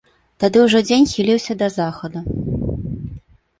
Тады 0.43 0.57
ўжо 0.65 0.81
дзень 0.87 1.05
хіліўся 1.11 1.53
да 1.61 1.67
захаду. 1.77 2.19